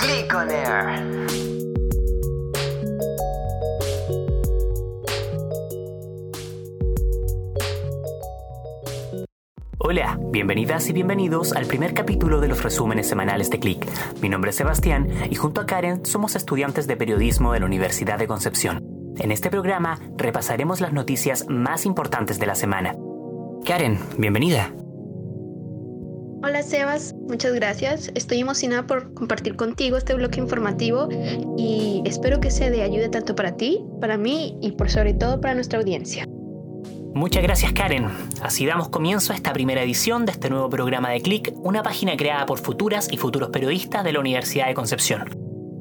[0.00, 0.48] Click on.
[9.76, 13.86] Hola, bienvenidas y bienvenidos al primer capítulo de los resúmenes semanales de Click.
[14.22, 18.18] Mi nombre es Sebastián y junto a Karen somos estudiantes de periodismo de la Universidad
[18.18, 18.82] de Concepción.
[19.18, 22.96] En este programa repasaremos las noticias más importantes de la semana.
[23.66, 24.72] Karen, bienvenida.
[26.42, 28.10] Hola Sebas, muchas gracias.
[28.14, 31.08] Estoy emocionada por compartir contigo este bloque informativo
[31.58, 35.40] y espero que sea de ayuda tanto para ti, para mí y por sobre todo
[35.42, 36.24] para nuestra audiencia.
[37.12, 38.08] Muchas gracias Karen.
[38.40, 42.16] Así damos comienzo a esta primera edición de este nuevo programa de Click, una página
[42.16, 45.28] creada por futuras y futuros periodistas de la Universidad de Concepción.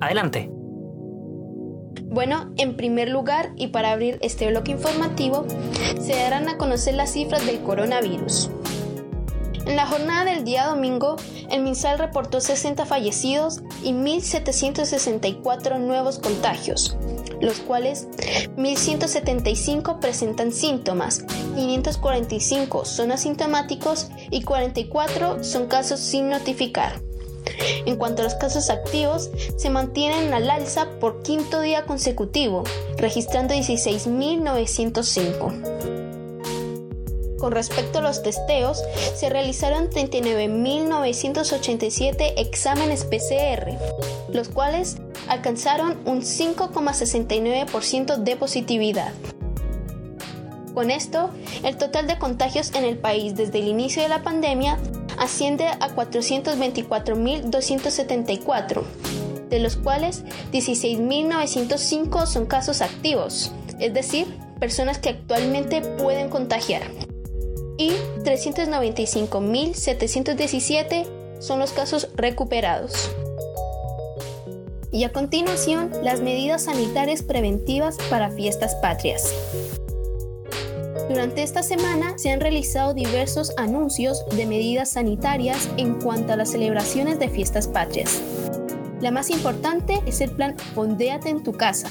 [0.02, 0.50] Adelante.
[2.04, 5.46] Bueno, en primer lugar, y para abrir este bloque informativo,
[6.02, 8.50] se darán a conocer las cifras del coronavirus.
[9.70, 11.16] En la jornada del día domingo,
[11.52, 16.98] el MinSal reportó 60 fallecidos y 1.764 nuevos contagios,
[17.40, 18.08] los cuales
[18.58, 27.00] 1.175 presentan síntomas, 545 son asintomáticos y 44 son casos sin notificar.
[27.86, 32.64] En cuanto a los casos activos, se mantienen al alza por quinto día consecutivo,
[32.98, 35.99] registrando 16.905.
[37.40, 38.84] Con respecto a los testeos,
[39.16, 43.78] se realizaron 39.987 exámenes PCR,
[44.34, 44.98] los cuales
[45.30, 49.14] alcanzaron un 5,69% de positividad.
[50.74, 51.30] Con esto,
[51.64, 54.78] el total de contagios en el país desde el inicio de la pandemia
[55.18, 58.84] asciende a 424.274,
[59.50, 64.28] de los cuales 16.905 son casos activos, es decir,
[64.60, 66.82] personas que actualmente pueden contagiar
[67.80, 67.94] y
[68.24, 71.08] 395.717
[71.40, 73.10] son los casos recuperados.
[74.92, 79.34] Y a continuación, las medidas sanitarias preventivas para fiestas patrias.
[81.08, 86.52] Durante esta semana se han realizado diversos anuncios de medidas sanitarias en cuanto a las
[86.52, 88.22] celebraciones de fiestas patrias.
[89.00, 91.90] La más importante es el plan Fondéate en tu casa,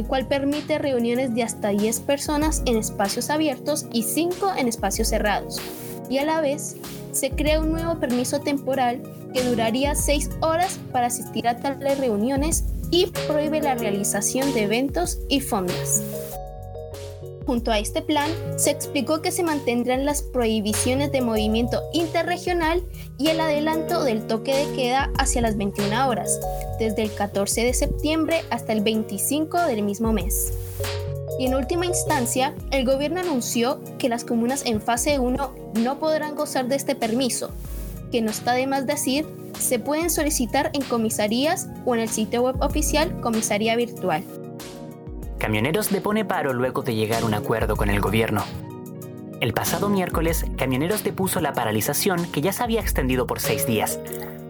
[0.00, 5.08] el cual permite reuniones de hasta 10 personas en espacios abiertos y 5 en espacios
[5.08, 5.60] cerrados.
[6.08, 6.76] Y a la vez,
[7.12, 9.02] se crea un nuevo permiso temporal
[9.34, 15.18] que duraría 6 horas para asistir a tales reuniones y prohíbe la realización de eventos
[15.28, 16.02] y fondas.
[17.50, 22.80] Junto a este plan, se explicó que se mantendrán las prohibiciones de movimiento interregional
[23.18, 26.38] y el adelanto del toque de queda hacia las 21 horas,
[26.78, 30.52] desde el 14 de septiembre hasta el 25 del mismo mes.
[31.40, 36.36] Y en última instancia, el gobierno anunció que las comunas en fase 1 no podrán
[36.36, 37.50] gozar de este permiso,
[38.12, 39.26] que no está de más decir,
[39.58, 44.22] se pueden solicitar en comisarías o en el sitio web oficial Comisaría Virtual.
[45.50, 48.44] Camioneros depone paro luego de llegar a un acuerdo con el gobierno.
[49.40, 53.98] El pasado miércoles, Camioneros depuso la paralización que ya se había extendido por seis días.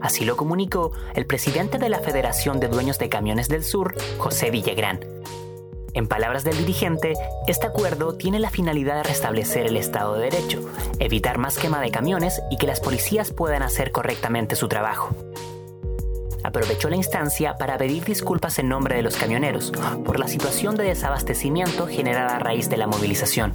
[0.03, 4.50] Así lo comunicó el presidente de la Federación de Dueños de Camiones del Sur, José
[4.50, 5.00] Villagrán.
[5.94, 7.15] En palabras del dirigente,
[7.47, 10.60] este acuerdo tiene la finalidad de restablecer el Estado de Derecho,
[10.99, 15.16] evitar más quema de camiones y que las policías puedan hacer correctamente su trabajo
[16.45, 19.73] aprovechó la instancia para pedir disculpas en nombre de los camioneros
[20.05, 23.53] por la situación de desabastecimiento generada a raíz de la movilización.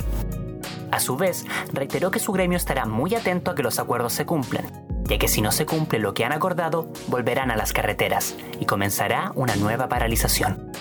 [0.91, 4.25] A su vez, reiteró que su gremio estará muy atento a que los acuerdos se
[4.25, 4.65] cumplan,
[5.03, 8.65] ya que si no se cumple lo que han acordado, volverán a las carreteras y
[8.65, 10.71] comenzará una nueva paralización.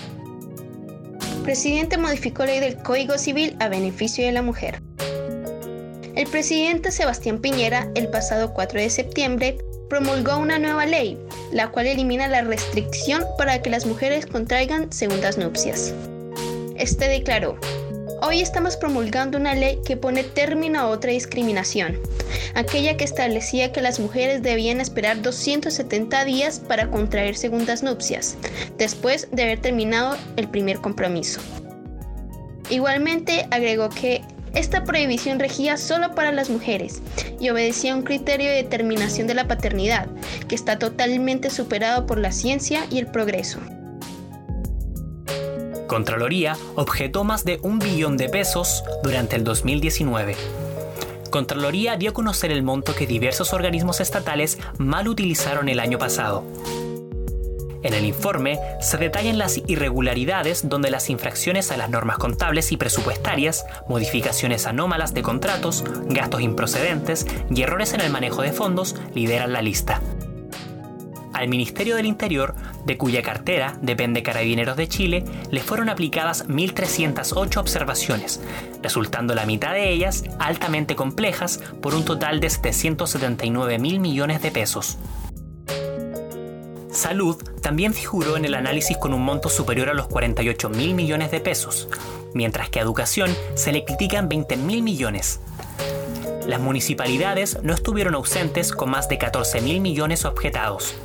[1.43, 4.81] Presidente modificó ley del Código Civil a beneficio de la mujer.
[6.15, 9.57] El presidente Sebastián Piñera, el pasado 4 de septiembre,
[9.89, 11.19] promulgó una nueva ley,
[11.51, 15.93] la cual elimina la restricción para que las mujeres contraigan segundas nupcias.
[16.75, 17.57] Este declaró,
[18.21, 21.99] Hoy estamos promulgando una ley que pone término a otra discriminación,
[22.55, 28.35] aquella que establecía que las mujeres debían esperar 270 días para contraer segundas nupcias,
[28.77, 31.39] después de haber terminado el primer compromiso.
[32.69, 34.23] Igualmente agregó que
[34.55, 37.01] esta prohibición regía solo para las mujeres
[37.39, 40.07] y obedecía a un criterio de determinación de la paternidad,
[40.47, 43.59] que está totalmente superado por la ciencia y el progreso.
[45.87, 50.35] Contraloría objetó más de un billón de pesos durante el 2019.
[51.29, 56.43] Contraloría dio a conocer el monto que diversos organismos estatales mal utilizaron el año pasado.
[57.85, 62.77] En el informe se detallan las irregularidades donde las infracciones a las normas contables y
[62.77, 69.53] presupuestarias, modificaciones anómalas de contratos, gastos improcedentes y errores en el manejo de fondos lideran
[69.53, 70.01] la lista.
[71.31, 72.55] Al Ministerio del Interior,
[72.85, 78.41] de cuya cartera depende Carabineros de Chile, le fueron aplicadas 1.308 observaciones,
[78.81, 84.49] resultando la mitad de ellas altamente complejas por un total de 779 mil millones de
[84.49, 84.97] pesos.
[87.05, 91.29] Salud también figuró en el análisis con un monto superior a los 48 mil millones
[91.29, 91.87] de pesos,
[92.33, 95.39] mientras que a Educación se le critican 20 mil millones.
[96.47, 100.95] Las municipalidades no estuvieron ausentes con más de 14 mil millones objetados.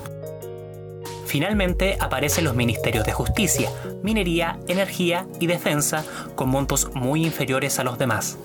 [1.26, 3.68] Finalmente aparecen los ministerios de Justicia,
[4.02, 8.38] Minería, Energía y Defensa con montos muy inferiores a los demás.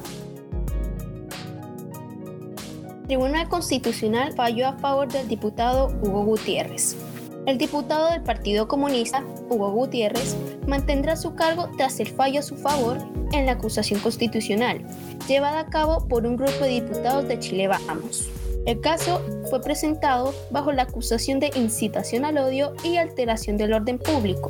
[3.07, 6.97] Tribunal Constitucional falló a favor del diputado Hugo Gutiérrez.
[7.45, 12.55] El diputado del Partido Comunista, Hugo Gutiérrez, mantendrá su cargo tras el fallo a su
[12.55, 12.97] favor
[13.33, 14.81] en la acusación constitucional,
[15.27, 18.27] llevada a cabo por un grupo de diputados de Chile Vamos.
[18.65, 19.21] El caso
[19.51, 24.49] fue presentado bajo la acusación de incitación al odio y alteración del orden público,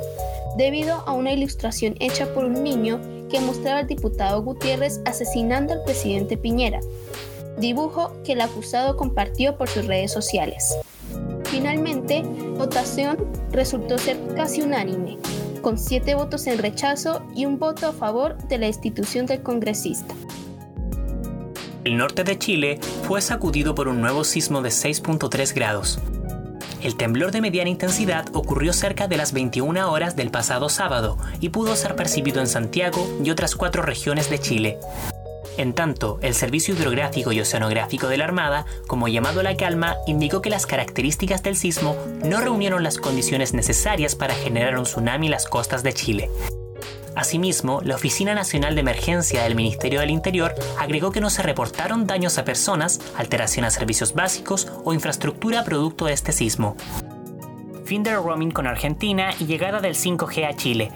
[0.56, 5.84] debido a una ilustración hecha por un niño que mostraba al diputado Gutiérrez asesinando al
[5.84, 6.80] presidente Piñera,
[7.58, 10.74] dibujo que el acusado compartió por sus redes sociales.
[11.56, 12.20] Finalmente,
[12.58, 13.16] votación
[13.50, 15.16] resultó ser casi unánime,
[15.62, 20.14] con siete votos en rechazo y un voto a favor de la institución del congresista.
[21.84, 25.98] El norte de Chile fue sacudido por un nuevo sismo de 6.3 grados.
[26.82, 31.48] El temblor de mediana intensidad ocurrió cerca de las 21 horas del pasado sábado y
[31.48, 34.78] pudo ser percibido en Santiago y otras cuatro regiones de Chile.
[35.56, 39.96] En tanto, el Servicio Hidrográfico y Oceanográfico de la Armada, como llamado a la calma,
[40.06, 45.26] indicó que las características del sismo no reunieron las condiciones necesarias para generar un tsunami
[45.26, 46.30] en las costas de Chile.
[47.14, 52.06] Asimismo, la Oficina Nacional de Emergencia del Ministerio del Interior agregó que no se reportaron
[52.06, 56.76] daños a personas, alteración a servicios básicos o infraestructura producto de este sismo.
[57.86, 60.90] Fin del roaming con Argentina y llegada del 5G a Chile.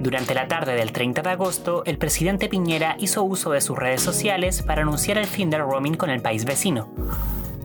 [0.00, 4.02] Durante la tarde del 30 de agosto, el presidente Piñera hizo uso de sus redes
[4.02, 6.90] sociales para anunciar el fin del roaming con el país vecino.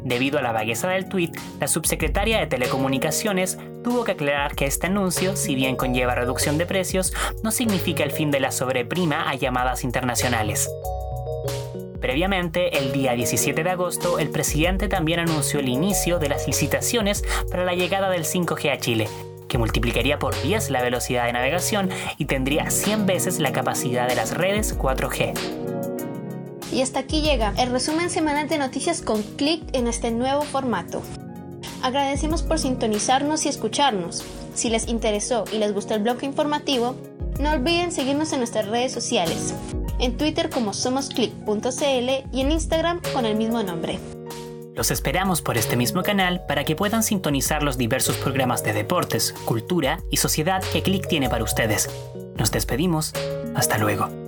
[0.05, 4.87] Debido a la vagueza del tuit, la subsecretaria de Telecomunicaciones tuvo que aclarar que este
[4.87, 7.11] anuncio, si bien conlleva reducción de precios,
[7.43, 10.69] no significa el fin de la sobreprima a llamadas internacionales.
[12.05, 17.23] Previamente, el día 17 de agosto, el presidente también anunció el inicio de las licitaciones
[17.49, 19.07] para la llegada del 5G a Chile,
[19.47, 24.13] que multiplicaría por 10 la velocidad de navegación y tendría 100 veces la capacidad de
[24.13, 25.33] las redes 4G.
[26.71, 31.01] Y hasta aquí llega el resumen semanal de noticias con clic en este nuevo formato.
[31.81, 34.23] Agradecemos por sintonizarnos y escucharnos.
[34.53, 36.95] Si les interesó y les gustó el blog informativo,
[37.39, 39.55] no olviden seguirnos en nuestras redes sociales,
[40.05, 43.99] en Twitter como somosclick.cl y en Instagram con el mismo nombre.
[44.75, 49.33] Los esperamos por este mismo canal para que puedan sintonizar los diversos programas de deportes,
[49.45, 51.89] cultura y sociedad que Click tiene para ustedes.
[52.37, 53.13] Nos despedimos.
[53.55, 54.24] Hasta luego.